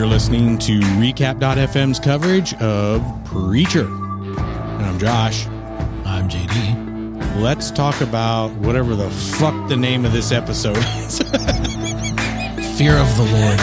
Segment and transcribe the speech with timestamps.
[0.00, 3.84] You're listening to Recap.fm's coverage of Preacher.
[3.84, 5.46] And I'm Josh.
[6.06, 7.42] I'm JD.
[7.42, 11.18] Let's talk about whatever the fuck the name of this episode is.
[12.78, 13.60] Fear of the Lord.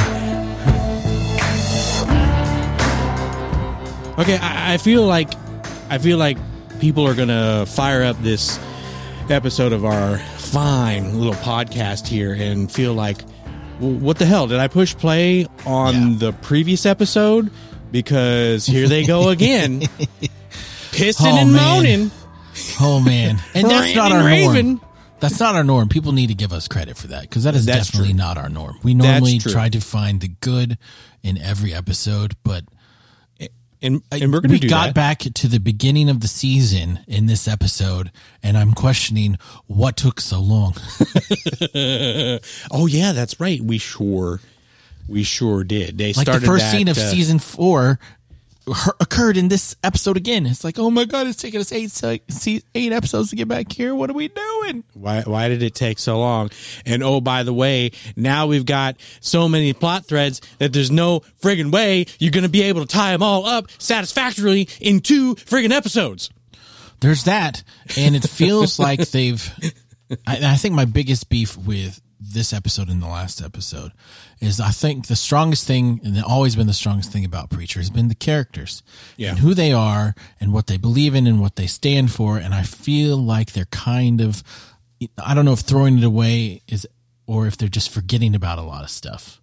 [4.20, 5.34] okay, I, I feel like
[5.90, 6.38] I feel like
[6.80, 8.60] people are gonna fire up this
[9.32, 13.27] episode of our fine little podcast here and feel like "W-
[13.80, 16.18] what the hell did i push play on Yeah.
[16.18, 17.52] the previous episode
[17.92, 19.82] because here they go again
[20.92, 21.62] pissing Oh, and man.
[21.64, 22.12] moaning
[22.82, 24.66] Oh man, and that's not our raving.
[24.78, 24.82] norm.
[25.20, 25.90] That's not our norm.
[25.90, 28.18] People need to give us credit for that because that is That's definitely true.
[28.18, 28.80] not our norm.
[28.82, 30.80] We normally try to find the good
[31.22, 32.64] in every episode, but
[33.82, 34.96] and, and we're gonna we do got that.
[34.96, 40.20] back to the beginning of the season in this episode, and I'm questioning what took
[40.20, 40.76] so long.
[42.72, 44.40] oh yeah that's right we sure
[45.08, 48.00] we sure did they Like started the first that, scene of uh, season four
[49.00, 50.46] occurred in this episode again.
[50.46, 53.48] It's like, oh my god, it's taking us eight se- se- eight episodes to get
[53.48, 53.96] back here.
[53.96, 54.84] What are we doing?
[54.94, 56.50] Why why did it take so long?
[56.86, 61.22] And oh, by the way, now we've got so many plot threads that there's no
[61.42, 65.72] friggin' way you're gonna be able to tie them all up satisfactorily in two friggin'
[65.72, 66.30] episodes.
[67.00, 67.64] there's that
[67.98, 69.50] and it feels like they've
[70.26, 73.92] I, I think my biggest beef with this episode and the last episode
[74.42, 77.92] is i think the strongest thing and always been the strongest thing about preacher has
[77.92, 78.82] been the characters
[79.18, 79.30] Yeah.
[79.30, 82.38] and who they are and what they believe in and what they stand for.
[82.38, 84.44] And i feel like they're kind of
[85.24, 86.88] i don't know if throwing it away is
[87.28, 89.40] or if they're just forgetting about a lot of stuff.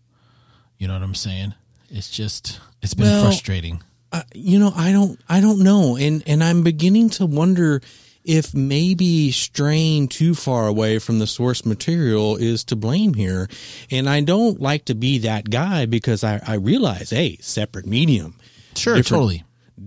[0.78, 1.54] You know what i'm saying?
[1.90, 3.82] It's just it's been Well, frustrating.
[4.10, 7.82] Uh, you know, I don't I don't know, and and I'm beginning to wonder
[8.24, 13.48] if maybe straying too far away from the source material is to blame here.
[13.90, 18.34] And I don't like to be that guy because I I realize, hey, separate medium,
[18.74, 19.44] sure totally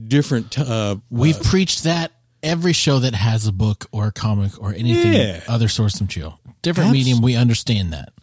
[0.08, 0.58] different.
[0.60, 2.12] Uh, We've preached that
[2.44, 5.42] every show that has a book or a comic or anything Yeah.
[5.48, 6.40] other source material.
[6.62, 8.14] Different medium, we understand that.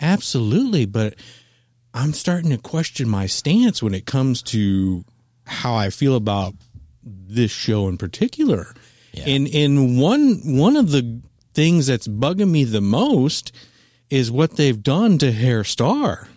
[0.00, 1.14] Absolutely, but
[1.94, 5.04] I'm starting to question my stance when it comes to
[5.46, 6.54] how I feel about
[7.04, 8.74] this show in particular.
[9.12, 9.24] Yeah.
[9.26, 11.20] And and one one of the
[11.54, 13.52] things that's bugging me the most
[14.10, 16.28] is what they've done to Herr Starr.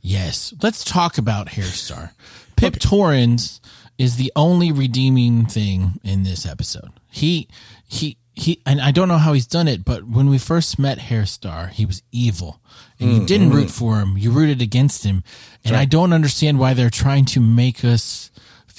[0.00, 0.52] Yes.
[0.60, 2.12] Let's talk about Herr Starr.
[2.56, 3.60] Pip Torrens
[3.98, 6.90] is the only redeeming thing in this episode.
[7.10, 7.48] He
[7.86, 10.98] he he and I don't know how he's done it, but when we first met
[10.98, 12.60] Herr Starr, he was evil.
[12.98, 13.54] And you mm, didn't mm.
[13.54, 14.16] root for him.
[14.16, 15.22] You rooted against him.
[15.64, 18.30] And I don't understand why they're trying to make us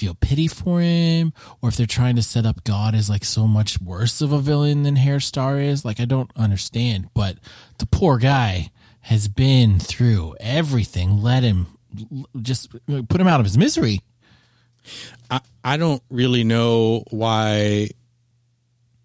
[0.03, 1.31] feel pity for him
[1.61, 4.39] or if they're trying to set up God as like so much worse of a
[4.39, 5.85] villain than Herr Starr is.
[5.85, 7.37] Like I don't understand, but
[7.77, 8.69] the poor guy
[8.99, 11.21] has been through everything.
[11.21, 11.67] Let him
[12.41, 12.71] just
[13.07, 14.01] put him out of his misery.
[15.31, 17.91] I, I don't really know why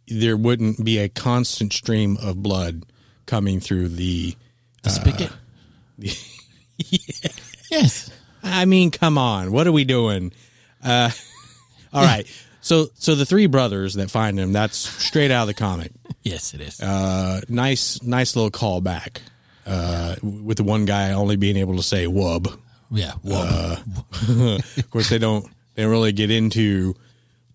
[0.08, 2.86] there wouldn't be a constant stream of blood
[3.24, 4.34] coming through the
[4.82, 5.30] The uh, spigot.
[7.70, 8.10] Yes.
[8.42, 10.32] I mean, come on, what are we doing?
[10.84, 11.10] Uh,
[11.92, 12.26] all right,
[12.60, 15.92] so so the three brothers that find him, that's straight out of the comic.
[16.22, 16.80] Yes, it is.
[16.80, 19.18] Uh, nice, nice little callback.
[19.66, 22.58] Uh, with the one guy only being able to say "wub."
[22.90, 23.12] yeah.
[23.22, 23.76] Well,
[24.26, 26.94] uh, Of course, they don't they don't really get into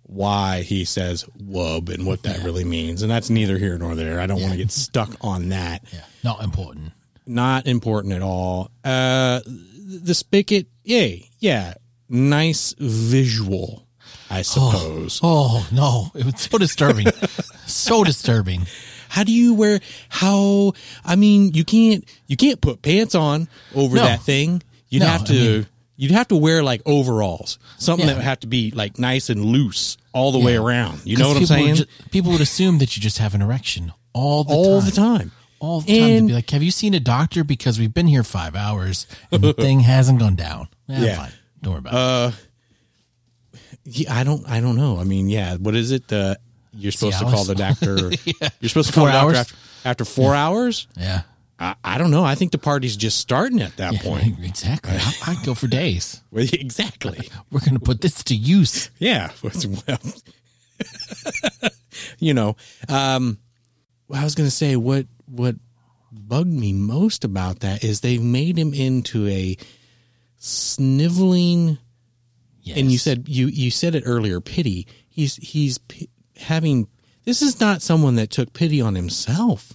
[0.03, 4.19] why he says "wub" and what that really means, and that's neither here nor there.
[4.19, 5.83] I don't want to get stuck on that.
[5.91, 6.01] yeah.
[6.23, 6.91] Not important.
[7.25, 8.69] not important at all.
[8.83, 11.73] Uh, the spigot, yay, yeah,
[12.09, 13.85] nice visual,
[14.29, 15.19] I suppose.
[15.23, 17.07] Oh no, it was so disturbing.
[17.67, 18.67] so disturbing.
[19.09, 19.79] How do you wear?
[20.09, 20.73] How?
[21.05, 24.03] I mean, you can't you can't put pants on over No.
[24.03, 24.61] that thing.
[24.89, 25.33] You'd No, have I to.
[25.33, 28.13] mean- You'd have to wear like overalls, something Yeah.
[28.13, 31.01] that would have to be like nice and loose all the way around.
[31.05, 31.67] You know what I'm saying?
[31.67, 34.89] would ju- people would assume that you just have an erection all the all time.
[34.89, 35.31] the time.
[35.59, 37.43] all the time to And- be like, "Have you seen a doctor?
[37.43, 41.15] Because we've been here five hours and the thing hasn't gone down." Eh, Yeah.
[41.15, 41.31] fine.
[41.63, 42.31] Don't worry about Uh,
[43.53, 43.59] it.
[43.85, 44.47] Yeah, I don't.
[44.47, 44.97] I don't know.
[44.99, 45.55] I mean, yeah.
[45.55, 46.11] What is it?
[46.13, 46.35] Uh,
[46.73, 48.11] you're supposed to call the doctor.
[48.25, 48.49] Yeah.
[48.59, 49.55] You're supposed to call the doctor after,
[49.85, 50.87] after four hours.
[50.97, 51.23] Yeah,
[51.59, 52.23] I, I don't know.
[52.23, 54.39] I think the party's just starting at that yeah point.
[54.43, 54.93] exactly.
[54.95, 56.21] I, I'd go for days.
[56.31, 57.29] Well, exactly.
[57.51, 58.89] We're going to put this to use.
[58.99, 59.31] Yeah.
[59.43, 59.53] Well,
[62.19, 62.55] you know,
[62.89, 63.37] um,
[64.13, 65.55] I was going to say what what
[66.11, 69.57] bugged me most about that is they've made him into a
[70.43, 71.77] sniveling
[72.61, 72.77] Yes.
[72.77, 76.87] and you said you you said it earlier pity he's he's p- having
[77.25, 79.73] this is not someone that took pity on himself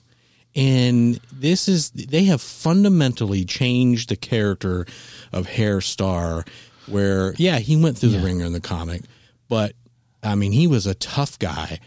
[0.56, 4.86] and this is they have fundamentally changed the character
[5.32, 6.44] of Herr Starr.
[6.86, 9.02] Where yeah, he went through the ringer in the comic,
[9.48, 9.74] but
[10.22, 11.78] I mean he was a tough guy,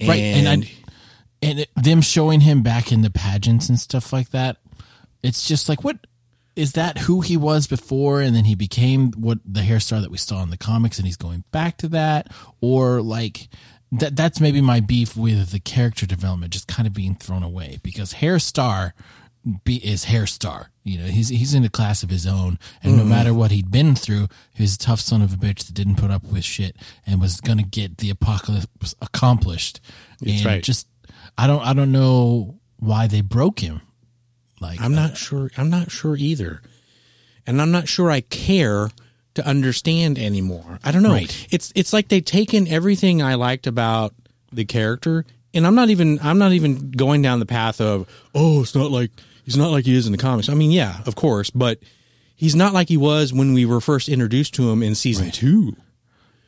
[0.00, 0.70] right and I,
[1.40, 4.56] and it, them showing him back in the pageants and stuff like that
[5.22, 5.96] it's just like what
[6.58, 10.10] is that who he was before and then he became what the Herr Starr that
[10.10, 13.48] we saw in the comics and he's going back to that or like
[13.92, 17.78] that that's maybe my beef with the character development just kind of being thrown away
[17.84, 18.92] because Herr Starr
[19.64, 22.92] be, is Herr Starr you know he's he's in a class of his own and
[22.92, 23.02] mm-hmm.
[23.02, 25.74] no matter what he'd been through he was a tough son of a bitch that
[25.74, 26.74] didn't put up with shit
[27.06, 29.80] and was gonna get the apocalypse accomplished
[30.20, 30.62] that's and right.
[30.64, 30.88] just
[31.38, 33.80] i don't i don't know why they broke him
[34.60, 35.50] like I'm not uh, sure.
[35.56, 36.62] I'm not sure either,
[37.46, 38.90] and I'm not sure I care
[39.34, 40.78] to understand anymore.
[40.84, 41.12] I don't know.
[41.12, 41.46] Right.
[41.50, 44.14] It's it's like they've taken everything I liked about
[44.52, 45.24] the character,
[45.54, 48.90] and I'm not even I'm not even going down the path of oh, it's not
[48.90, 49.10] like
[49.44, 50.48] he's not like he is in the comics.
[50.48, 51.78] I mean, yeah, of course, but
[52.34, 55.34] he's not like he was when we were first introduced to him in season Right.
[55.34, 55.76] two.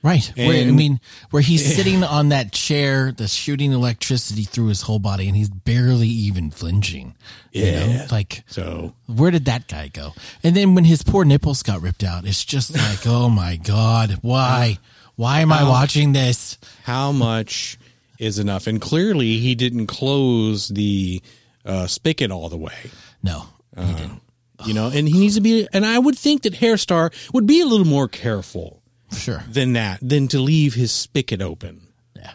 [0.03, 0.33] Right.
[0.35, 0.99] where, I mean,
[1.31, 5.51] where he's sitting on that chair that's shooting electricity through his whole body and he's
[5.51, 7.15] barely even flinching.
[7.53, 8.07] You know, Yeah.
[8.11, 10.15] like So where did that guy go?
[10.43, 14.19] And then when his poor nipples got ripped out, it's just like, oh my God,
[14.23, 14.79] why?
[15.17, 16.57] Why am I watching this?
[16.85, 17.77] how much
[18.19, 18.67] is enough?
[18.67, 21.21] And clearly, he didn't close the
[21.67, 22.91] uh, spigot all the way.
[23.23, 23.45] No,
[23.77, 24.21] he didn't.
[24.65, 25.69] You know, and he needs to be.
[25.75, 28.80] And I would think that Herr Starr would be a little more careful
[29.13, 29.43] Sure.
[29.49, 31.83] than that, than to leave his spigot open.
[32.17, 32.33] Yeah.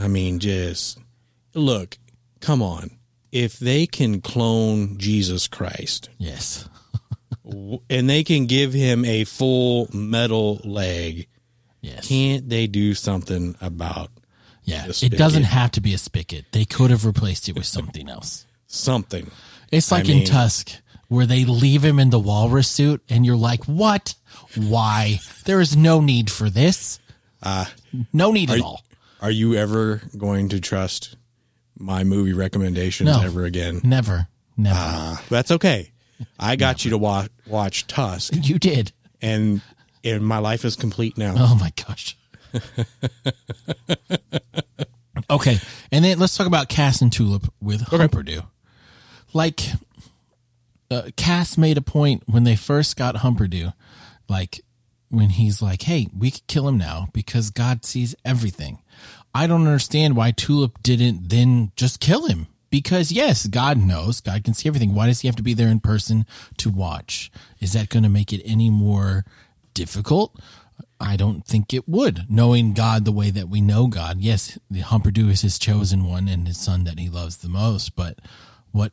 [0.00, 0.98] I mean, just
[1.54, 1.98] look,
[2.40, 2.90] come on.
[3.32, 6.68] If they can clone Jesus Christ Yes.
[7.44, 11.28] and they can give him a full metal leg,
[11.82, 12.08] Yes.
[12.08, 14.10] can't they do something about
[14.64, 14.86] yeah.
[14.86, 15.18] It spigot.
[15.18, 16.46] doesn't have to be a spigot.
[16.52, 18.46] They could have replaced it with something else.
[18.66, 19.30] something?
[19.70, 20.72] It's like I in mean- Tusk
[21.08, 24.14] where they leave him in the walrus suit and you're like, what?
[24.56, 25.20] Why?
[25.44, 26.98] There is no need for this.
[27.42, 27.66] Uh,
[28.12, 28.82] no need at all.
[29.20, 31.16] Are you ever going to trust
[31.78, 33.22] my movie recommendations No.
[33.22, 33.80] ever again?
[33.84, 34.28] Never.
[34.56, 34.78] Never.
[34.78, 35.92] Uh, that's okay.
[36.38, 38.92] I got you to watch watch Tusk, you did.
[39.20, 39.60] and
[40.02, 41.34] and my life is complete now.
[41.36, 42.16] Oh my gosh.
[45.30, 45.58] okay.
[45.92, 48.44] And then let's talk about Cass and Tulip with Humperdoo.
[49.32, 49.60] Like,
[50.90, 53.72] uh, Cass made a point when they first got Humperdoo,
[54.28, 54.60] like
[55.08, 58.82] when he's like, hey, we could kill him now because God sees everything.
[59.34, 62.46] I don't understand why Tulip didn't then just kill him.
[62.68, 64.94] Because yes, God knows, God can see everything.
[64.94, 66.26] Why does he have to be there in person
[66.58, 67.30] to watch?
[67.60, 69.24] Is that going to make it any more
[69.72, 70.38] difficult?
[70.98, 72.26] I don't think it would.
[72.28, 76.28] Knowing God the way that we know God, yes, the Humperdoo is his chosen one
[76.28, 77.94] and his son that he loves the most.
[77.94, 78.18] But
[78.72, 78.92] what?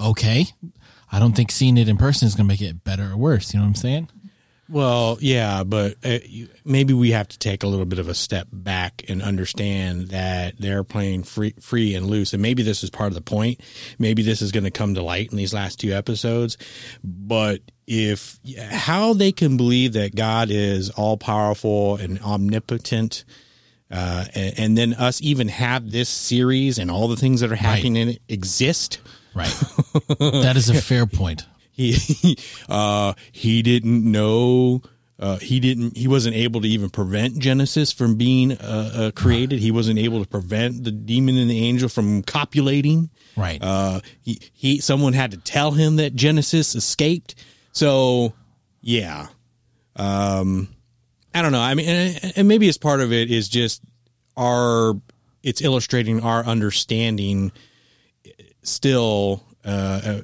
[0.00, 0.46] Okay,
[1.10, 3.52] I don't think seeing it in person is going to make it better or worse.
[3.52, 4.08] You know what I'm saying?
[4.70, 6.18] Well, yeah, but uh,
[6.62, 10.58] maybe we have to take a little bit of a step back and understand that
[10.58, 13.60] they're playing free, free and loose, and maybe this is part of the point.
[13.98, 16.58] Maybe this is going to come to light in these last two episodes.
[17.02, 18.38] But if
[18.70, 23.24] how they can believe that God is all powerful and omnipotent,
[23.90, 27.56] uh, and, and then us even have this series and all the things that are
[27.56, 28.98] happening in it exist.
[29.38, 29.48] Right.
[30.18, 31.46] that is a fair point.
[31.70, 32.36] he
[32.68, 34.82] uh he didn't know
[35.20, 39.58] uh, he didn't he wasn't able to even prevent genesis from being uh, uh, created
[39.60, 43.58] he wasn't able to prevent the demon and the angel from copulating Right.
[43.62, 47.34] uh he, he someone had to tell him that genesis escaped
[47.72, 48.32] so
[48.80, 49.26] yeah
[49.96, 50.68] um
[51.34, 53.82] i don't know i mean and, and maybe as part of it is just
[54.36, 54.94] our
[55.42, 57.50] it's illustrating our understanding
[58.68, 60.20] still uh, uh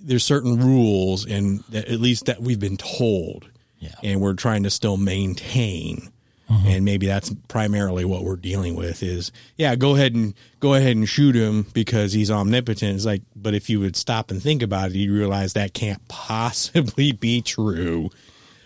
[0.00, 3.48] there's certain rules and that at least that we've been told
[3.78, 3.94] Yeah.
[4.02, 6.08] and we're trying to still maintain
[6.50, 6.68] Mm-hmm.
[6.68, 10.96] and maybe that's primarily what we're dealing with is yeah go ahead and go ahead
[10.96, 14.60] and shoot him because he's omnipotent it's like but if you would stop and think
[14.60, 18.10] about it you realize that can't possibly be true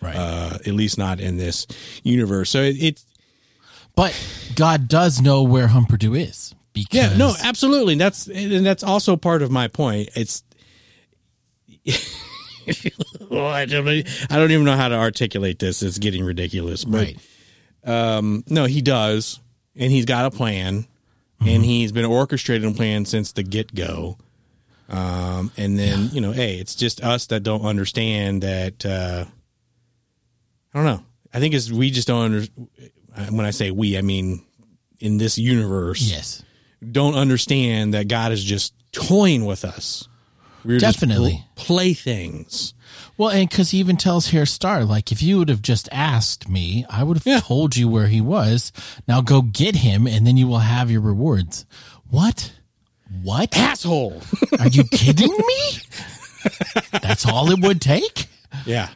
[0.00, 0.16] right.
[0.16, 1.66] uh at least not in this
[2.02, 3.04] universe so it, it's
[3.94, 4.18] but
[4.56, 6.55] God does know where Humperdoo is.
[6.76, 7.95] Because Yeah, no, absolutely.
[7.95, 10.11] That's and that's also part of my point.
[10.14, 10.45] It's
[13.30, 15.83] well, I don't I don't even know how to articulate this.
[15.83, 16.85] It's getting ridiculous.
[16.85, 17.14] But
[17.87, 18.45] right.
[18.47, 19.40] no, he does,
[19.75, 20.87] and he's got a plan,
[21.40, 24.18] and he's been orchestrating a plan since the get go.
[24.90, 28.85] Um, and then you know, hey, it's just us that don't understand that.
[28.85, 29.25] Uh,
[30.75, 31.02] I don't know.
[31.33, 32.47] I think it's we just don't under.
[33.30, 34.45] When I say we, I mean
[34.99, 36.42] in this universe Yes.
[36.92, 40.09] Don't understand that God is just toying with us.
[40.64, 41.45] We're Definitely.
[41.54, 42.75] playthings.
[43.16, 46.49] Well, and because he even tells Herr Starr, like, if you would have just asked
[46.49, 47.40] me, I would have Yeah.
[47.40, 48.73] told you where he was.
[49.09, 51.64] Now go get him, and then you will have your rewards.
[52.11, 52.52] What?
[53.23, 53.56] What?
[53.56, 54.21] Asshole.
[54.59, 55.78] Are you kidding me?
[57.00, 58.26] That's all it would take?
[58.64, 58.88] Yeah.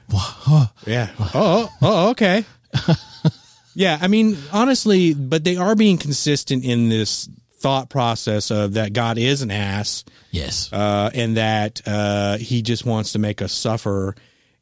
[0.86, 1.10] Yeah.
[1.34, 2.44] Oh, oh, okay.
[3.74, 7.28] yeah, I mean, honestly, but they are being consistent in this
[7.60, 10.72] thought process of that God is an ass, Yes.
[10.72, 14.14] uh, and that uh, he just wants to make us suffer.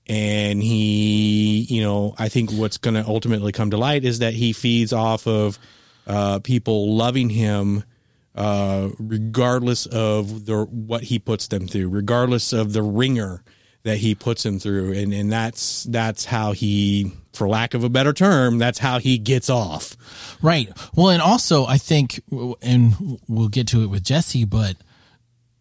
[0.06, 4.32] And he, you know, I think what's going to ultimately come to light is that
[4.34, 5.58] he feeds off of
[6.06, 7.84] uh, people loving him,
[8.34, 13.42] uh, regardless of the what he puts them through, regardless of the ringer
[13.82, 17.88] that he puts them through, and and that's that's how he, for lack of a
[17.88, 19.96] better term, that's how he gets off.
[20.42, 20.68] Right.
[20.94, 22.20] Well, and also I think,
[22.60, 24.76] and we'll get to it with Jesse, but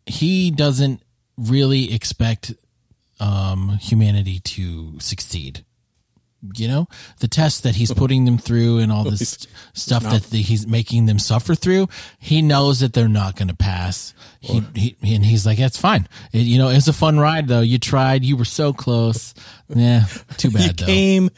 [0.06, 1.02] he doesn't
[1.38, 2.54] really expect
[3.20, 5.64] um, humanity to succeed.
[6.56, 6.88] You know,
[7.20, 11.08] the tests that he's putting them through and all this stuff that the, he's making
[11.08, 14.14] them suffer through, he knows that they're not going to pass.
[14.40, 16.08] He, he and he's like, "That's fine.
[16.32, 17.62] It, you know, it's a fun ride though.
[17.62, 18.24] You tried.
[18.24, 19.34] You were so close.
[19.68, 20.06] Yeah,
[20.38, 21.30] too You bad though." came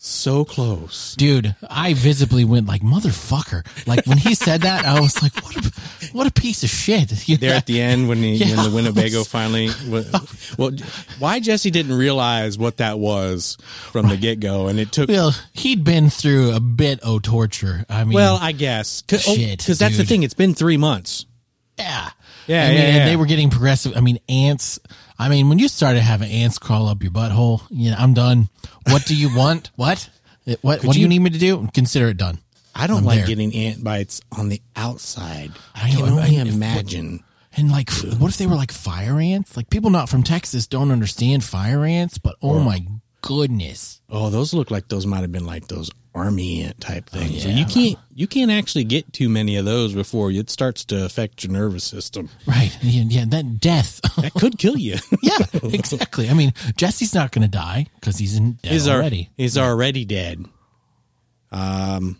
[0.00, 1.14] so close.
[1.16, 3.66] Dude, I visibly went like motherfucker.
[3.86, 5.72] Like when he said that, I was like, "What a
[6.12, 7.56] what a piece of shit!" You there know?
[7.56, 8.54] at the end when, he, Yeah.
[8.56, 9.70] when the Winnebago finally.
[10.56, 10.72] Well,
[11.18, 13.58] why Jesse didn't realize what that was
[13.92, 15.08] from the get go, and it took.
[15.08, 17.84] Well, he'd been through a bit of torture.
[17.88, 20.22] I mean, Well, I guess because oh, Shit, that's the thing.
[20.22, 21.26] It's been three months.
[22.48, 23.96] Yeah, Yeah, I mean, yeah, and they were getting progressive.
[23.96, 24.80] I mean, ants.
[25.18, 28.48] I mean, when you started having ants crawl up your butthole, you know, I'm done.
[28.88, 29.70] What do you want?
[29.76, 30.08] what?
[30.62, 30.82] What?
[30.84, 31.68] what do you you- need me to do?
[31.74, 32.38] Consider it done.
[32.74, 33.26] I don't I'm like there.
[33.26, 35.50] getting ant bites on the outside.
[35.74, 37.22] I I can know, only if- imagine.
[37.56, 39.56] And like, what if they were like fire ants?
[39.56, 42.86] Like people not from Texas don't understand fire ants, but oh my
[43.20, 44.00] goodness.
[44.08, 47.42] Oh, those look like those might have been like those army type things.
[47.42, 47.56] So yeah.
[47.56, 51.44] you can't you can't actually get too many of those before it starts to affect
[51.44, 52.28] your nervous system.
[52.46, 52.76] Right.
[52.88, 54.00] Yeah, yeah that death.
[54.16, 54.96] That could kill you.
[55.22, 56.30] yeah, exactly.
[56.30, 59.00] I mean, Jesse's not going to die because he's in dead he's already.
[59.02, 60.44] already he's already dead.
[61.52, 62.18] Um.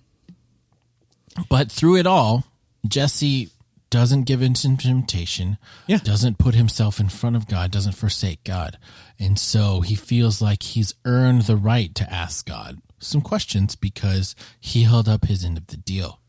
[1.49, 2.45] But through it all,
[2.87, 3.51] Jesse
[3.91, 5.59] doesn't give in to temptation.
[5.87, 5.99] Yeah.
[5.99, 7.71] Doesn't put himself in front of God.
[7.71, 8.79] Doesn't forsake God.
[9.19, 14.35] And so he feels like he's earned the right to ask God some questions because
[14.61, 16.21] he held up his end of the deal.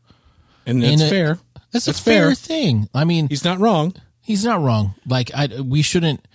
[0.66, 1.38] And that's In a- fair.
[1.72, 2.34] That's, That's a fair, fair.
[2.34, 2.88] thing.
[2.92, 3.94] I mean, He's not wrong.
[4.20, 4.94] he's not wrong.
[5.06, 6.26] Like I, we shouldn't.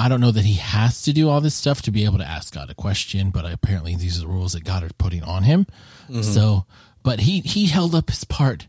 [0.00, 2.24] I don't know that he has to do all this stuff to be able to
[2.24, 5.42] ask God a question, but apparently these are the rules that God are putting on
[5.44, 5.66] him.
[6.08, 6.22] Mm-hmm.
[6.22, 6.66] So,
[7.02, 8.66] but he he held up his part,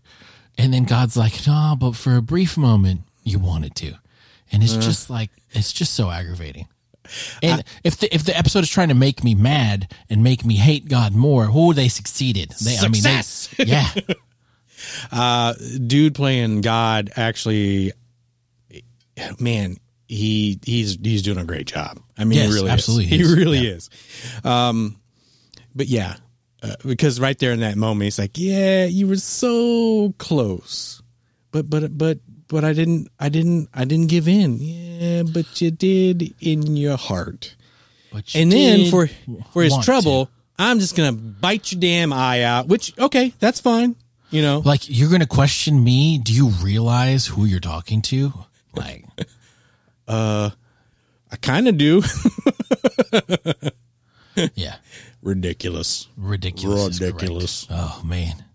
[0.58, 3.94] and then God's like, "No, but for a brief moment, you wanted to,"
[4.52, 4.82] and it's uh-huh.
[4.82, 6.68] just like it's just so aggravating.
[7.42, 10.56] And if the if the episode is trying to make me mad and make me
[10.56, 12.50] hate God more, oh, they succeeded.
[12.52, 13.50] They, Success.
[13.60, 14.04] I mean, they,
[15.12, 15.54] yeah,
[15.88, 17.94] dude playing God actually,
[19.40, 22.00] man, he he's he's doing a great job.
[22.18, 23.12] I mean, Yes, he really absolutely is.
[23.12, 23.72] he He really Yeah.
[23.76, 23.90] is.
[24.44, 25.00] Um,
[25.76, 26.16] but yeah,
[26.64, 31.02] uh, because right there in that moment, he's like, "Yeah, you were so close,
[31.52, 34.58] but but but but I didn't I didn't I didn't give in.
[34.60, 37.56] Yeah, but you did in your heart.
[38.12, 39.08] but And then for
[39.54, 40.32] for his trouble, to.
[40.58, 42.68] I'm just gonna bite your damn eye out.
[42.68, 43.96] Which okay, that's fine.
[44.32, 46.20] You know, Like you're going to question me?
[46.20, 48.32] Do you realize who you're talking to?
[48.76, 49.04] Like,
[50.08, 50.52] uh,
[51.32, 52.04] I kind of do.
[54.54, 54.76] yeah,
[55.24, 56.08] Ridiculous.
[56.16, 57.02] ridiculous.
[57.02, 57.68] Ridiculous.
[57.72, 58.46] Oh man,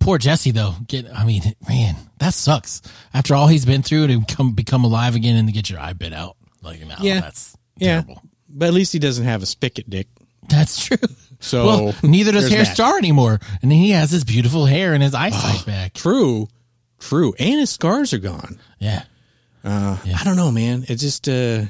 [0.00, 0.74] poor Jesse though.
[0.86, 2.82] Get, I mean, man, that sucks.
[3.14, 5.92] After all he's been through to come become alive again and to get your eye
[5.92, 6.36] bit out.
[6.62, 7.20] Like, no, Yeah.
[7.20, 8.22] that's Yeah, terrible.
[8.48, 10.08] but at least he doesn't have a spigot dick.
[10.48, 10.96] That's true.
[11.38, 12.74] So well, neither does Hair that.
[12.74, 15.94] Star anymore, and he has his beautiful hair and his eyesight back.
[15.94, 16.48] True,
[16.98, 18.58] true, and his scars are gone.
[18.78, 19.04] Yeah,
[19.64, 20.84] Uh, I don't know, man.
[20.88, 21.62] It just uh,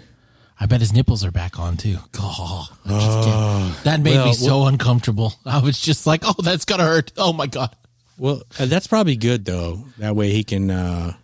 [0.59, 1.99] I bet his nipples are back on too.
[2.13, 5.35] God, I that made well, me so uncomfortable.
[5.45, 7.75] I was just like, "Oh, that's gonna hurt." Oh my god.
[8.21, 9.85] Well, uh, that's probably good though.
[9.97, 11.15] That way he can uh,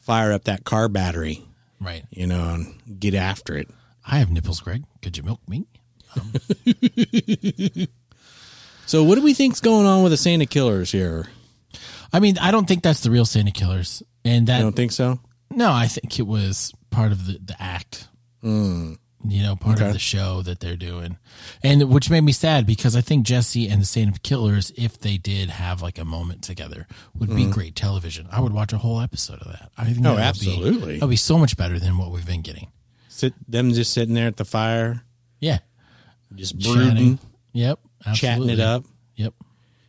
[0.00, 1.42] fire up that car battery,
[1.80, 2.04] Right.
[2.10, 3.68] you know, and get after it.
[4.06, 4.84] I have nipples, Greg.
[5.02, 5.66] Could you milk me?
[8.86, 11.26] So, what do we think's going on with the Saint of Killers here?
[12.10, 14.74] I mean, I don't think that's the real Saint of Killers, and that I don't
[14.74, 15.20] think so.
[15.50, 18.08] no, I think it was part of the the act.
[19.26, 19.88] You know, part Okay.
[19.88, 21.18] of the show that they're doing,
[21.62, 24.98] and which made me sad because I think Jesse and the Saint of Killers, if
[24.98, 26.86] they did have like a moment together,
[27.18, 28.28] would be great television.
[28.30, 29.72] I would watch a whole episode of that.
[29.76, 30.06] I think Mm-hmm.
[30.06, 30.92] Oh, that would absolutely.
[30.92, 32.70] Be, that would be so much better than what we've been getting.
[33.08, 35.02] Sit them just sitting there at the fire,
[35.40, 35.58] Yeah,
[36.36, 37.18] just brooding, chatting.
[37.54, 37.80] Yep,
[38.14, 38.84] chatting it up.
[39.16, 39.34] Yep.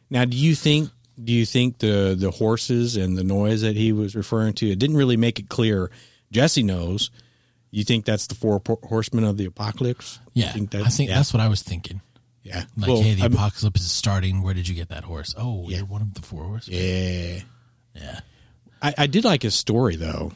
[0.09, 0.89] Now, do you think
[1.24, 4.71] do you think the the horses and the noise that he was referring to?
[4.71, 5.91] It didn't really make it clear.
[6.31, 7.12] Jesse knows.
[7.71, 10.19] You think that's the four horsemen of the apocalypse?
[10.33, 12.01] Yeah, think that- I think yeah, that's what I was thinking.
[12.43, 12.65] yeah.
[12.77, 14.41] Like, Well, hey, the I'm- apocalypse is starting.
[14.41, 15.35] Where did you get that horse?
[15.38, 16.77] Oh, you're one of the four horsemen.
[16.77, 17.39] yeah.
[17.95, 18.19] Yeah.
[18.81, 20.31] I, I did like his story though.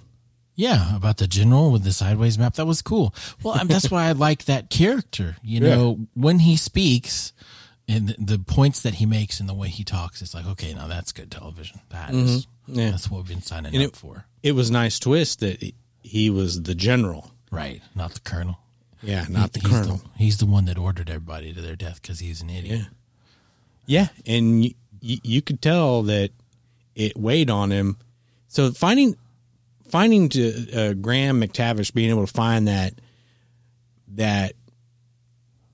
[0.55, 2.53] Yeah, about the general with the sideways map.
[2.55, 3.15] That was cool.
[3.41, 5.37] Well, that's why I like that character.
[5.41, 7.33] You know, when he speaks
[7.87, 10.73] and the, the points that he makes and the way he talks, it's like, okay,
[10.75, 11.79] now that's good television.
[11.89, 12.79] That is- Mm-hmm.
[12.79, 12.91] Yeah.
[12.91, 14.25] that's what we've been signing And up it- for.
[14.43, 15.73] It was a nice twist that
[16.03, 17.31] he- he was the general.
[17.51, 17.81] Right.
[17.95, 18.59] Not the colonel.
[19.01, 20.01] Yeah, not the he's colonel.
[20.15, 22.85] he's the one that ordered everybody to their death because he's an idiot.
[23.85, 26.31] Yeah, and y- y- you could tell that
[26.95, 27.97] it weighed on him.
[28.47, 29.17] So finding
[29.89, 32.93] finding to uh, Graham McTavish being able to find that
[34.15, 34.53] that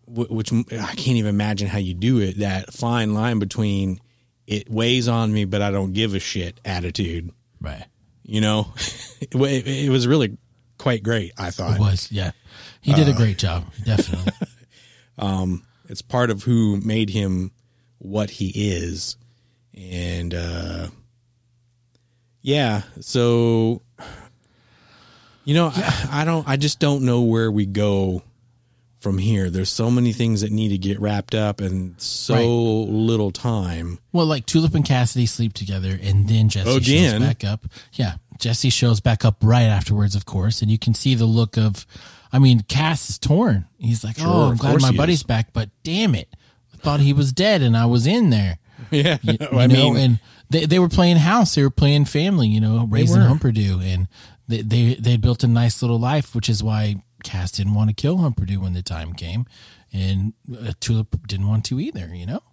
[0.06, 2.40] wh- which I can't even imagine how you do it.
[2.40, 4.02] That fine line between
[4.48, 7.32] it weighs on me, but I don't give a shit attitude.
[7.62, 7.86] Right.
[8.30, 8.74] You know,
[9.22, 10.38] it, wa- it was really
[10.78, 11.34] quite great.
[11.38, 12.12] I thought It was.
[12.12, 12.32] Yeah.
[12.82, 13.66] He did a Uh, great job.
[13.84, 14.32] Definitely.
[15.18, 17.52] um, it's part of who made him
[17.98, 19.18] what he is
[19.76, 20.88] and uh
[22.42, 23.82] yeah so
[25.44, 28.24] you know I, I don't i just don't know where we go
[29.00, 32.44] from here there's so many things that need to get wrapped up and so Right.
[32.94, 37.12] little time Well, like Tulip and Cassidy sleep together, and then Jesse Again.
[37.22, 37.66] shows back up.
[37.94, 41.58] Yeah, Jesse shows back up right afterwards, of course, and you can see the look
[41.58, 41.86] of.
[42.32, 43.66] I mean, Cass is torn.
[43.80, 45.24] He's like, Sure, "Oh, I'm glad my buddy's is.
[45.24, 46.36] back, but damn it,
[46.74, 48.58] I thought he was dead, and I was in there."
[48.92, 52.48] yeah You, i know, mean and they they were playing house, they were playing family,
[52.48, 53.28] you know, raising were.
[53.28, 54.08] Humperdoo, and
[54.48, 57.96] they they they built a nice little life, which is why Cass didn't want to
[57.96, 59.46] kill Humperdoo when the time came,
[59.92, 62.44] and uh, Tulip didn't want to either, you know.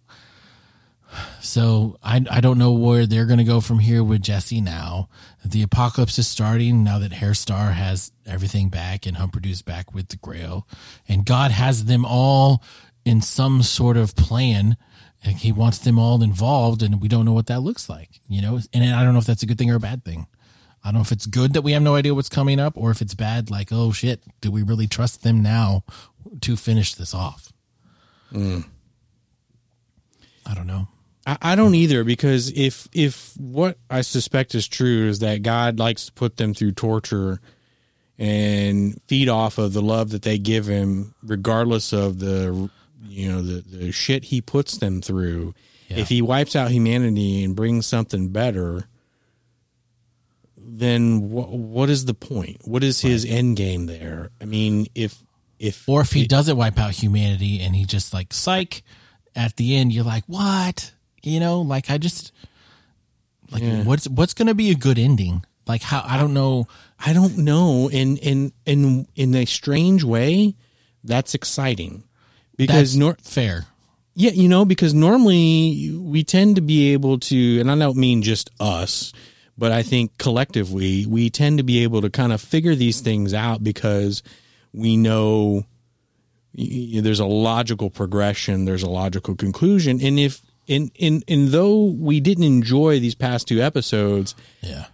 [1.41, 5.09] So I I don't know where they're going to go from here with Jesse now.
[5.45, 10.09] The apocalypse is starting now that Herr Starr has everything back and Humperdoo's back with
[10.09, 10.67] the Grail,
[11.09, 12.63] and God has them all
[13.05, 14.77] in some sort of plan.
[15.25, 18.41] And he wants them all involved, and we don't know what that looks like, you
[18.41, 18.61] know.
[18.73, 20.29] And I don't know if that's a good thing or a bad thing.
[20.87, 22.93] I don't know if it's good that we have no idea what's coming up, or
[22.93, 25.83] if it's bad, like oh shit, do we really trust them now
[26.43, 27.53] to finish this off?
[28.33, 28.65] Mm.
[30.47, 30.87] I don't know.
[31.27, 35.81] I, I don't either because if if what I suspect is true is that God
[35.81, 37.41] likes to put them through torture
[38.17, 42.71] and feed off of the love that they give him, regardless of the
[43.03, 45.53] you know the the shit he puts them through.
[45.89, 45.99] Yeah.
[45.99, 48.87] If he wipes out humanity and brings something better,
[50.69, 52.59] then what what is the point?
[52.65, 54.31] What is his end game there?
[54.41, 55.23] I mean, if
[55.59, 58.83] if Or if he doesn't wipe out humanity and he just like psych
[59.35, 60.93] at the end, you're like, what?
[61.23, 62.33] You know, like I just
[63.51, 63.83] like Yeah.
[63.85, 65.45] what's what's gonna be a good ending?
[65.67, 66.67] Like how I don't know.
[66.99, 67.89] I don't know.
[67.91, 70.55] In in in in a strange way,
[71.05, 72.05] that's exciting
[72.57, 73.67] because That's nor- fair.
[74.15, 78.23] yeah, you know, because normally we tend to be able to, and I don't mean
[78.23, 79.13] just us,
[79.59, 83.33] but I think collectively we tend to be able to kind of figure these things
[83.35, 84.23] out because
[84.73, 85.65] we know
[86.55, 92.19] there's a logical progression, there's a logical conclusion, and if in in and though we
[92.21, 94.87] didn't enjoy these past two episodes, Yeah.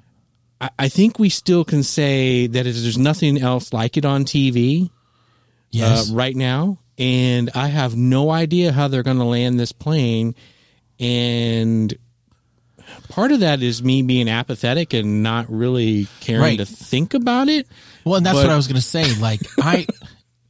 [0.60, 4.90] I, I think we still can say that there's nothing else like it on TV
[5.70, 6.10] Yes.
[6.10, 10.34] uh, right now, and I have no idea how they're going to land this plane.
[11.00, 11.92] And
[13.08, 16.58] part of that is me being apathetic and not really caring Right.
[16.58, 17.66] to think about it.
[18.04, 19.14] Well, and that's But- what I was gonna say.
[19.16, 19.86] Like I,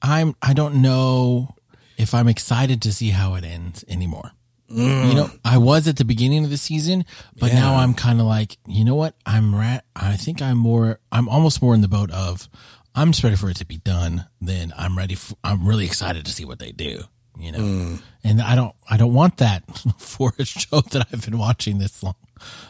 [0.01, 1.55] I'm I don't know
[1.99, 4.33] if I'm excited to see how it ends anymore.
[4.71, 5.09] Mm.
[5.11, 7.05] You know, I was at the beginning of the season,
[7.39, 9.15] but now I'm kind of like, you know what?
[9.27, 10.99] I'm ra- I think I'm more.
[11.13, 12.49] I'm almost more in the boat of
[12.95, 14.27] I'm just ready for it to be done.
[14.41, 15.15] Then I'm ready.
[15.15, 17.03] For, I'm really excited to see what they do.
[17.39, 18.03] You know, mm.
[18.23, 18.75] and I don't.
[18.89, 19.63] I don't want that
[19.99, 22.15] for a show that I've been watching this long.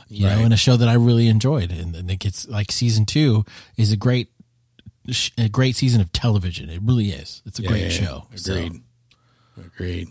[0.08, 0.44] You know, Right.
[0.44, 3.44] and a show that I really enjoyed, and, and it gets like season two
[3.76, 4.28] is a great
[5.36, 6.70] a great season of television.
[6.70, 7.42] It really is.
[7.44, 8.26] It's a great Yeah, yeah, show.
[8.36, 8.82] So, Agreed.
[9.58, 10.08] Agreed.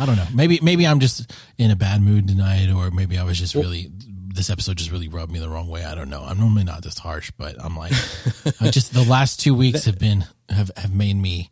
[0.00, 0.26] I don't know.
[0.32, 3.90] Maybe maybe I'm just in a bad mood tonight, or maybe I was just really
[4.38, 5.84] this episode just really rubbed me the wrong way.
[5.84, 6.22] I don't know.
[6.22, 7.92] I'm normally not this harsh, but I'm like,
[8.60, 11.50] I just the last two weeks have been have have made me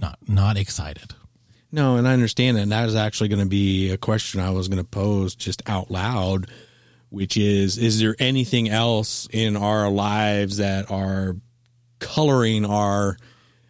[0.00, 1.14] not not excited.
[1.72, 2.62] No, and I understand that.
[2.62, 5.62] And that is actually going to be a question I was going to pose just
[5.68, 6.48] out loud,
[7.10, 11.36] which is Is there anything else in our lives that are
[11.98, 13.16] coloring our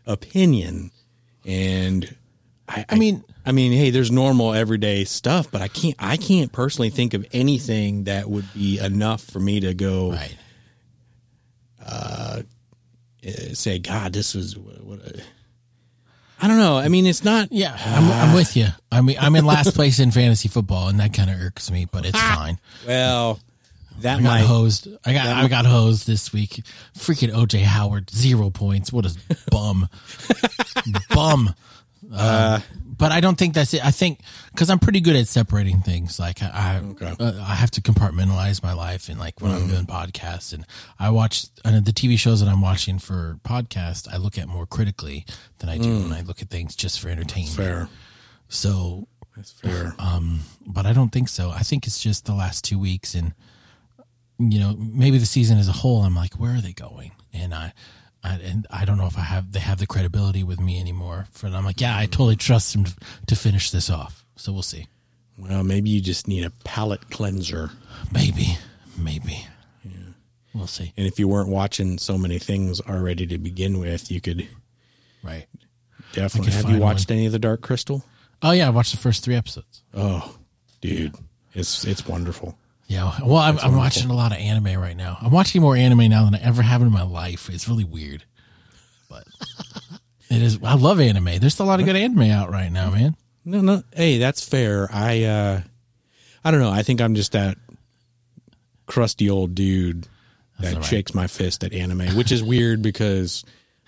[0.07, 0.91] opinion?
[1.45, 2.15] And
[2.69, 6.53] I, I mean, I mean, hey, there's normal everyday stuff, but I can't, I can't
[6.53, 10.37] personally think of anything that would be enough for me to go right?
[11.85, 12.43] uh,
[13.53, 14.85] say, God, this was what.
[14.85, 15.23] what a,
[16.43, 16.77] I don't know.
[16.79, 17.49] I mean, it's not.
[17.53, 18.69] Yeah, I'm, I'm with you.
[18.91, 21.87] I mean, I'm in last place in fantasy football, and that kind of irks me,
[21.91, 22.59] but it's fine.
[22.87, 23.39] Well,
[24.01, 24.45] that I got might.
[24.47, 24.89] hosed.
[25.05, 26.63] I got I got hosed this week.
[26.97, 28.93] Freaking OJ Howard, zero points.
[28.93, 29.15] What a
[29.51, 29.89] bum,
[31.11, 31.55] bum.
[32.13, 32.61] Uh,
[33.01, 33.85] but I don't think that's it.
[33.85, 34.21] I think
[34.53, 36.21] because I'm pretty good at separating things.
[36.21, 37.17] Like I, I, Okay.
[37.19, 40.65] uh, I have to compartmentalize my life, and like when I'm doing podcasts, and
[40.99, 44.67] I watch and the TV shows that I'm watching for podcast, I look at more
[44.67, 45.25] critically
[45.59, 47.57] than I do when I look at things just for entertainment.
[47.57, 47.89] Fair.
[48.49, 49.95] So, That's fair.
[49.99, 51.51] um, but I don't think so.
[51.51, 53.33] I think it's just the last two weeks, and
[54.39, 56.03] you know, maybe the season as a whole.
[56.03, 57.13] I'm like, where are they going?
[57.33, 57.73] And I,
[58.23, 61.27] I and I don't know if I have they have the credibility with me anymore.
[61.33, 62.95] For I'm like, yeah, I totally trust them to,
[63.29, 64.25] to finish this off.
[64.37, 64.87] So we'll see.
[65.39, 67.71] Well, maybe you just need a palate cleanser.
[68.13, 68.59] Maybe,
[68.99, 69.47] maybe.
[69.85, 69.93] Yeah,
[70.55, 70.93] We'll see.
[70.99, 74.49] And if you weren't watching so many things already to begin with, you could
[75.23, 75.47] Right.
[76.13, 76.53] definitely.
[76.53, 78.05] Have you watched any of the Dark Crystal?
[78.43, 79.83] Oh yeah, I watched the first three episodes.
[79.95, 80.37] Oh,
[80.81, 81.15] dude,
[81.55, 82.57] it's it's wonderful.
[82.91, 83.13] Yeah.
[83.25, 85.17] Well, I'm, I'm watching a lot of anime right now.
[85.23, 87.49] I'm watching more anime now than I ever have in my life.
[87.49, 88.25] It's really weird,
[89.09, 89.23] but
[90.29, 90.59] it is.
[90.65, 91.39] I love anime.
[91.39, 93.15] There's a lot of good anime out right now, man.
[93.45, 93.85] No, no.
[93.95, 94.89] Hey, that's fair.
[94.91, 95.61] I uh
[96.45, 96.73] I don't know.
[96.73, 97.59] I think I'm just that
[98.87, 100.09] crusty old dude
[100.59, 100.85] that right.
[100.85, 103.45] shakes my fist at anime, which is weird because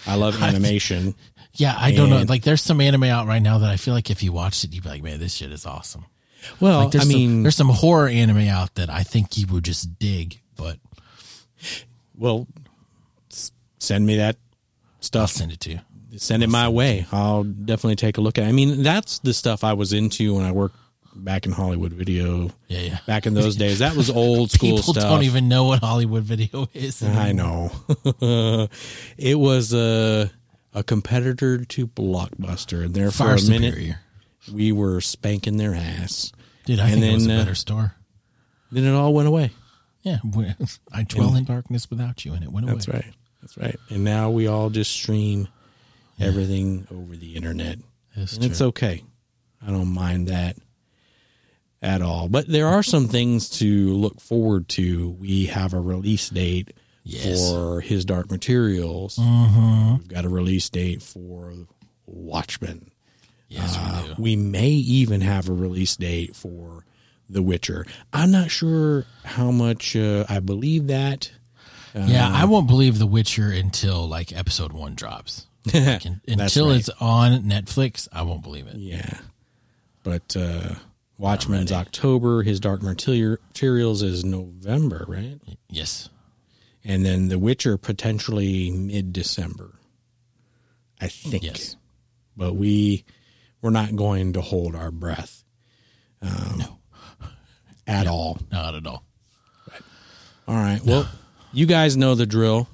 [0.07, 1.17] I love animation.
[1.55, 2.23] Yeah, I don't know.
[2.23, 4.73] Like, there's some anime out right now that I feel like if you watched it,
[4.73, 6.07] you'd be like, man, this shit is awesome.
[6.61, 9.65] Well, Like, I some, mean, there's some horror anime out that I think you would
[9.65, 10.79] just dig, but
[12.17, 12.47] well,
[13.79, 15.31] send me that I'll stuff.
[15.31, 15.81] send it to you.
[16.17, 17.07] Send it my way.
[17.11, 18.45] I'll definitely take a look at.
[18.45, 18.49] it.
[18.49, 20.77] I mean, that's the stuff I was into when I worked
[21.15, 22.51] back in Hollywood Video.
[22.69, 22.99] Yeah, yeah.
[23.07, 25.05] Back in those days, that was old school People stuff.
[25.05, 27.03] don't even know what Hollywood video is.
[27.03, 27.71] I know.
[29.17, 30.31] it was a
[30.75, 34.01] a competitor to Blockbuster, and there for Far a minute superior.
[34.51, 36.33] We were spanking their ass.
[36.65, 37.95] Dude, I And think it was a then, uh, better store.
[38.71, 39.51] Then it all went away.
[40.03, 40.19] Yeah.
[40.93, 42.75] I dwell in darkness without you, and it went away.
[42.75, 43.05] That's right.
[43.41, 43.77] That's right.
[43.91, 45.49] And now we all just stream
[46.19, 47.79] everything over the internet.
[48.17, 49.03] That's and it's okay.
[49.61, 50.57] I don't mind that
[51.81, 52.29] at all.
[52.29, 55.11] But there are some things to look forward to.
[55.11, 56.73] We have a release date
[57.05, 57.51] Yes.
[57.51, 59.17] for his Dark Materials.
[59.17, 59.97] Mm-hmm.
[59.99, 61.53] We've got a release date for
[62.07, 62.92] Watchmen.
[63.53, 64.23] Yes, Uh, we do.
[64.23, 66.85] we may even have a release date for
[67.29, 67.87] The Witcher.
[68.13, 71.31] I'm not sure how much uh, I believe that.
[71.95, 75.47] yeah, I won't believe The Witcher until like episode one drops.
[75.73, 76.77] Like, un- until right.
[76.79, 78.75] it's on Netflix, I won't believe it.
[78.77, 79.19] Yeah.
[80.03, 80.75] But uh,
[81.19, 82.43] Watchmen's October.
[82.43, 85.39] His Dark Material- Materials is November, right?
[85.71, 86.09] Yes.
[86.85, 89.79] And then The Witcher potentially mid December.
[91.01, 91.45] I think.
[91.45, 91.77] Yes.
[92.37, 93.05] But we
[93.63, 95.45] we're not going to hold our breath.
[96.21, 96.79] Um, No.
[97.87, 98.39] At all.
[98.53, 99.05] Not at all.
[100.47, 100.81] All right.
[100.85, 101.09] Well,
[101.53, 102.69] you guys know the drill.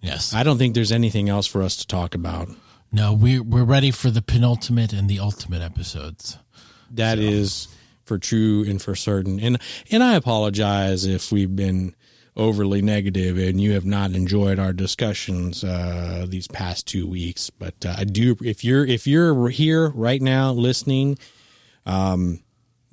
[0.00, 0.34] Yes.
[0.34, 2.48] I don't think there's anything else for us to talk about.
[2.92, 6.36] no, we're, we're ready for the penultimate and the ultimate episodes.
[6.90, 7.68] That is
[8.04, 9.40] for true and for certain.
[9.40, 9.58] And
[9.90, 11.94] and I apologize if we've been
[12.36, 17.50] overly negative and you have not enjoyed our discussions uh, these past two weeks.
[17.50, 18.36] But uh, I do.
[18.42, 21.18] If you're if you're here right now listening,
[21.86, 22.40] um,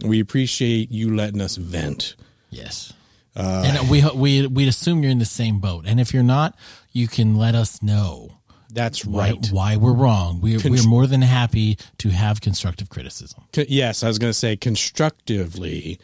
[0.03, 2.15] we appreciate you letting us vent.
[2.49, 2.93] Yes.
[3.35, 5.85] Uh, and we we we assume you're in the same boat.
[5.87, 6.57] And if you're not,
[6.91, 8.31] you can let us know
[8.73, 9.37] That's right.
[9.51, 10.41] why we're wrong.
[10.41, 13.43] We're, Con- we're more than happy to have constructive criticism.
[13.53, 15.99] Yes, I was going to say constructively.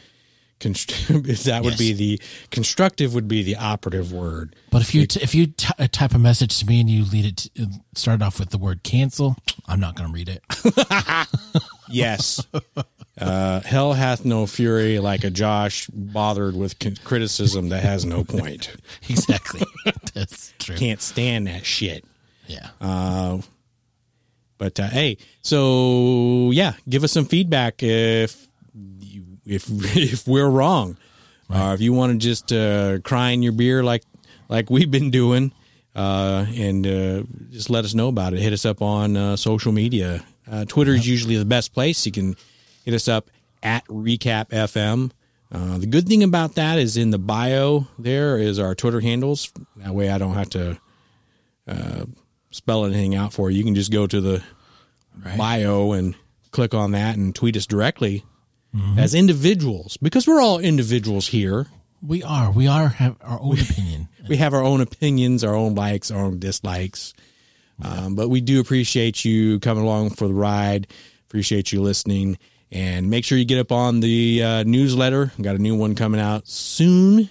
[0.65, 0.89] Const-
[1.45, 1.77] that would Yes.
[1.79, 4.55] be the constructive would be the operative word.
[4.71, 7.05] But if you t- if you t- uh, type a message to me and you
[7.05, 9.35] lead it to, start off with the word cancel,
[9.67, 10.43] I'm not going to read it.
[11.87, 12.43] Yes.
[13.19, 18.23] uh, hell hath no fury like a Josh bothered with con- criticism that has no
[18.23, 18.75] point.
[19.07, 19.61] exactly.
[20.15, 20.75] That's true.
[20.77, 22.03] Can't stand that shit.
[22.47, 22.69] Yeah.
[24.57, 28.47] But uh, hey, so yeah, give us some feedback if
[29.45, 30.97] if if we're wrong.
[31.49, 34.03] Uh, if you want to just uh, cry in your beer like
[34.49, 35.51] like we've been doing,
[35.95, 38.39] uh, and uh, just let us know about it.
[38.39, 40.23] Hit us up on uh, social media.
[40.49, 42.05] Uh, Twitter is usually the best place.
[42.05, 42.35] You can
[42.83, 43.29] hit us up
[43.63, 45.11] at Recap FM.
[45.51, 49.51] Uh, the good thing about that is in the bio there is our Twitter handles.
[49.77, 50.77] That way I don't have to
[51.67, 52.05] uh,
[52.51, 53.59] spell anything out for you.
[53.59, 54.43] You can just go to the
[55.37, 56.15] bio and
[56.51, 58.23] click on that and tweet us directly
[58.97, 61.67] as individuals because we're all individuals here.
[62.01, 62.51] We are.
[62.51, 64.09] We are have our own opinion.
[64.27, 67.13] We have our own opinions, our own likes, our own dislikes.
[67.79, 70.87] Um, but we do appreciate you coming along for the ride.
[71.27, 72.39] Appreciate you listening.
[72.71, 75.31] And make sure you get up on the uh, newsletter.
[75.37, 77.29] We got a new one coming out soon.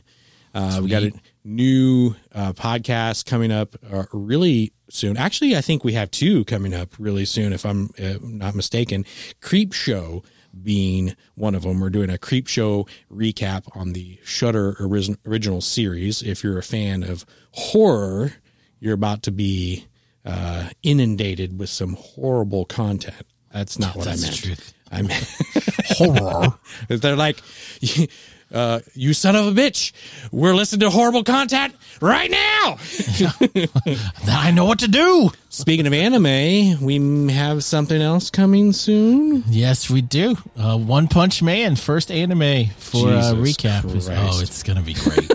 [0.54, 1.12] Uh, we got a
[1.44, 5.16] new uh, podcast coming up uh, really soon.
[5.16, 9.04] Actually, I think we have two coming up really soon, if I'm uh, not mistaken.
[9.40, 10.22] Creep Show
[10.62, 11.80] being one of them.
[11.80, 16.22] We're doing a Creep Show recap on the Shudder original series.
[16.22, 18.32] If you're a fan of horror,
[18.80, 19.86] you're about to be
[20.24, 23.26] uh, inundated with some horrible content.
[23.52, 24.42] That's not what That's I the meant.
[24.42, 24.74] truth.
[24.90, 25.28] I meant
[25.86, 26.58] Horror.
[26.88, 27.38] they're like,
[28.52, 29.92] uh, "You son of a bitch!
[30.32, 32.78] We're listening to horrible content right now."
[34.28, 35.30] I know what to do.
[35.48, 39.44] Speaking of anime, we have something else coming soon.
[39.48, 40.36] Yes, we do.
[40.56, 43.94] Uh, One Punch Man, first anime for uh, recap.
[43.94, 45.30] Is, oh, it's gonna be great.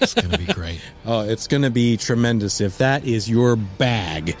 [0.00, 0.80] it's gonna be great.
[1.06, 4.36] Oh, it's going to be tremendous if that is your bag.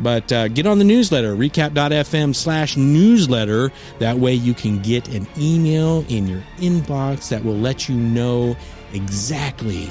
[0.00, 3.72] But uh, get on the newsletter, recap.fm slash newsletter.
[3.98, 8.56] That way you can get an email in your inbox that will let you know
[8.92, 9.86] exactly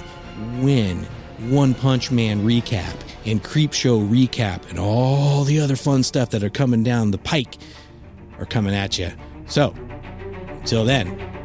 [0.60, 1.04] when
[1.50, 6.44] One Punch Man recap and Creep Show recap and all the other fun stuff that
[6.44, 7.58] are coming down the pike
[8.40, 9.12] are coming at you.
[9.48, 9.74] So,
[10.66, 11.37] till then,